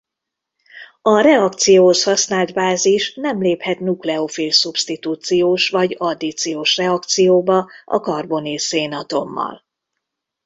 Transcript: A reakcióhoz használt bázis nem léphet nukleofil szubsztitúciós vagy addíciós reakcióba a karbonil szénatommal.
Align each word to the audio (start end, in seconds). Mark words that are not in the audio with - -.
A 1.01 1.19
reakcióhoz 1.21 2.03
használt 2.03 2.53
bázis 2.53 3.13
nem 3.15 3.41
léphet 3.41 3.79
nukleofil 3.79 4.51
szubsztitúciós 4.51 5.69
vagy 5.69 5.95
addíciós 5.97 6.77
reakcióba 6.77 7.69
a 7.85 7.99
karbonil 7.99 8.57
szénatommal. 8.57 9.63